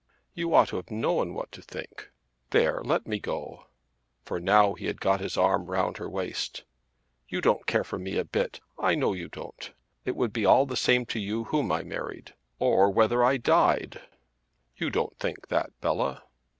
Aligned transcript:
"You 0.33 0.55
ought 0.55 0.69
to 0.69 0.77
have 0.77 0.89
known 0.89 1.35
what 1.35 1.51
to 1.51 1.61
think. 1.61 2.09
There; 2.49 2.81
let 2.83 3.05
me 3.05 3.19
go," 3.19 3.67
for 4.25 4.39
now 4.39 4.73
he 4.73 4.87
had 4.87 4.99
got 4.99 5.19
his 5.19 5.37
arm 5.37 5.65
round 5.67 5.97
her 5.97 6.09
waist. 6.09 6.63
"You 7.29 7.39
don't 7.39 7.67
care 7.67 7.83
for 7.83 7.99
me 7.99 8.17
a 8.17 8.25
bit. 8.25 8.61
I 8.79 8.95
know 8.95 9.13
you 9.13 9.29
don't. 9.29 9.71
It 10.03 10.15
would 10.15 10.33
be 10.33 10.43
all 10.43 10.65
the 10.65 10.75
same 10.75 11.05
to 11.05 11.19
you 11.19 11.43
whom 11.43 11.71
I 11.71 11.83
married; 11.83 12.33
or 12.57 12.89
whether 12.89 13.23
I 13.23 13.37
died." 13.37 14.01
"You 14.75 14.89
don't 14.89 15.15
think 15.19 15.49
that, 15.49 15.69
Bella?" 15.81 16.23